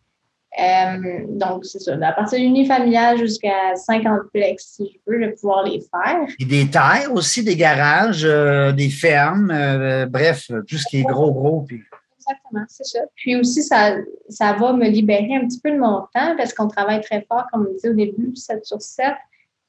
[0.59, 1.97] Euh, donc, c'est ça.
[1.99, 6.27] À partir d'unifamilial jusqu'à 50 plex, si je veux, je vais pouvoir les faire.
[6.39, 11.03] Et des terres aussi, des garages, euh, des fermes, euh, bref, tout ce qui est
[11.03, 11.61] gros, gros.
[11.61, 11.81] Puis...
[12.27, 12.99] Exactement, c'est ça.
[13.15, 13.95] Puis aussi, ça,
[14.29, 17.45] ça va me libérer un petit peu de mon temps parce qu'on travaille très fort,
[17.51, 19.13] comme on disait au début, 7 sur 7.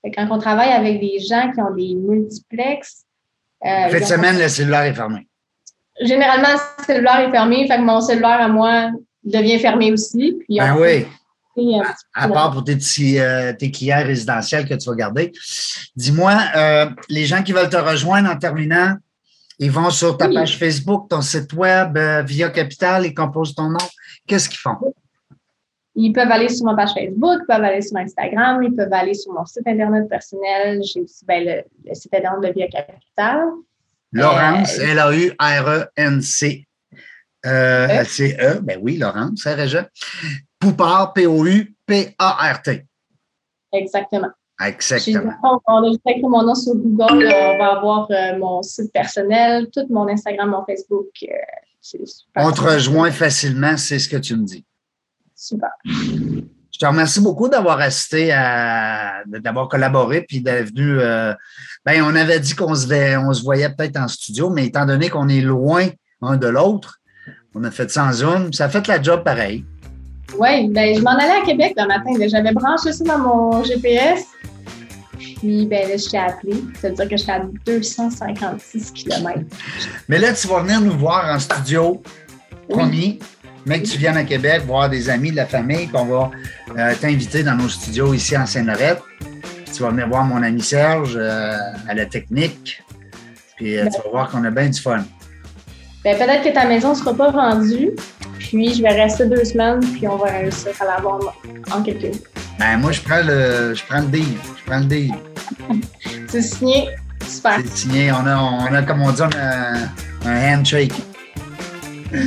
[0.05, 3.05] Et quand on travaille avec des gens qui ont des multiplex.
[3.63, 5.27] Cette semaine, le cellulaire est fermé.
[6.01, 8.91] Généralement, le cellulaire est fermé, fait que mon cellulaire à moi,
[9.25, 10.37] devient fermé aussi.
[10.47, 11.07] Puis ben oui.
[12.15, 12.77] À, part pour tes,
[13.21, 15.31] euh, tes clients résidentiels que tu vas garder.
[15.95, 18.97] Dis-moi, euh, les gens qui veulent te rejoindre en terminant,
[19.59, 23.71] ils vont sur ta page Facebook, ton site web, euh, Via Capital, ils composent ton
[23.71, 23.87] nom.
[24.27, 24.77] Qu'est-ce qu'ils font?
[25.97, 29.15] Ils peuvent aller sur ma page Facebook, ils peuvent aller sur Instagram, ils peuvent aller
[29.15, 30.83] sur mon site Internet personnel.
[30.83, 33.45] J'ai aussi ben, le, site Internet de Via Capital.
[34.13, 36.67] Laurence, L-A-U-R-E-N-C
[37.47, 39.91] euh, c'est E, ben oui, Laurence, c'est.
[40.59, 42.87] Poupard, P-O-U-P-A-R-T.
[43.73, 44.31] Exactement.
[44.61, 45.33] Exactement.
[45.67, 47.27] On a juste mon nom sur Google.
[47.27, 51.09] On va avoir euh, mon site personnel, tout mon Instagram, mon Facebook.
[51.25, 51.99] Euh,
[52.37, 54.65] on te rejoint facilement, c'est ce que tu me dis.
[55.35, 55.69] Super.
[55.85, 60.97] Je te remercie beaucoup d'avoir assisté à, d'avoir collaboré puis d'être venu.
[61.85, 65.11] ben, on avait dit qu'on se, on se voyait peut-être en studio, mais étant donné
[65.11, 65.89] qu'on est loin
[66.23, 67.01] un de l'autre,
[67.55, 68.53] on a fait en Zoom.
[68.53, 69.65] Ça a fait la job pareil.
[70.39, 72.11] Oui, ben, je m'en allais à Québec le matin.
[72.27, 74.25] J'avais branché ça dans mon GPS.
[75.19, 76.65] Puis, ben, là, je t'ai appelé.
[76.81, 79.41] Ça veut dire que j'étais à 256 km.
[80.09, 82.03] Mais là, tu vas venir nous voir en studio,
[82.69, 83.19] promis.
[83.67, 86.31] Mais que tu viennes à Québec voir des amis de la famille, puis on va
[86.77, 89.01] euh, t'inviter dans nos studios ici en Seine-Lorette.
[89.75, 91.57] Tu vas venir voir mon ami Serge euh,
[91.89, 92.83] à la technique.
[93.57, 95.05] Puis euh, tu vas voir qu'on a bien du fun.
[96.05, 97.93] Ben, peut-être que ta maison ne sera pas vendue,
[98.49, 101.35] puis je vais rester deux semaines, puis on va réussir à la vendre
[101.73, 102.17] en quelques.
[102.59, 104.37] Ben, moi, je prends le, je prends le deal.
[104.59, 105.15] Je prends le deal.
[106.29, 106.89] C'est signé?
[107.27, 107.59] Super.
[107.65, 108.13] C'est signé.
[108.13, 109.89] On a, on a, comme on dit, un,
[110.27, 110.93] handshake.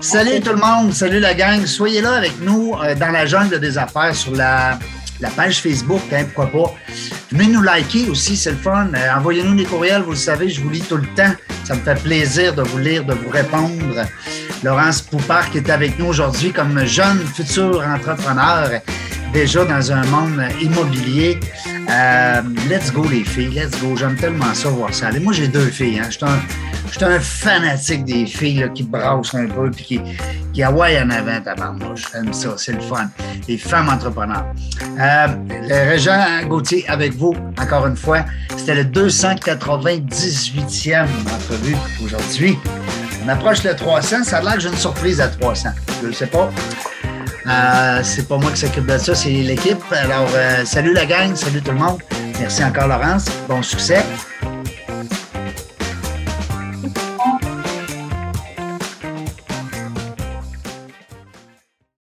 [0.00, 1.64] Salut tout le monde, salut la gang.
[1.64, 4.76] Soyez là avec nous euh, dans la jungle des affaires sur la,
[5.20, 6.74] la page Facebook, hein, pourquoi pas.
[7.30, 8.88] Venez nous liker aussi, c'est le fun.
[8.92, 11.32] Euh, envoyez-nous des courriels, vous le savez, je vous lis tout le temps.
[11.62, 14.04] Ça me fait plaisir de vous lire, de vous répondre.
[14.62, 18.80] Laurence Poupard qui est avec nous aujourd'hui comme jeune futur entrepreneur
[19.32, 21.38] déjà dans un monde immobilier.
[21.90, 23.96] Euh, let's go les filles, let's go.
[23.96, 25.10] J'aime tellement ça voir ça.
[25.20, 25.98] moi j'ai deux filles.
[25.98, 26.08] Hein.
[26.10, 26.18] Je
[26.96, 30.00] suis un, fanatique des filles qui brassent un peu puis qui,
[30.52, 32.04] qui Hawaii en avant, tabarnouche.
[32.12, 33.08] J'aime ça, c'est le fun.
[33.48, 34.44] Les femmes entrepreneurs.
[35.00, 38.24] Euh, le Régent Gauthier avec vous, encore une fois.
[38.56, 42.58] C'était le 298e entrevue aujourd'hui.
[43.24, 44.24] On approche le 300.
[44.24, 45.70] Ça a l'air que j'ai une surprise à 300.
[46.02, 46.50] Je ne sais pas.
[47.46, 49.82] Euh, c'est pas moi qui s'occupe de ça, c'est l'équipe.
[49.90, 52.00] Alors, euh, salut la gang, salut tout le monde.
[52.40, 53.26] Merci encore, Laurence.
[53.48, 54.04] Bon succès.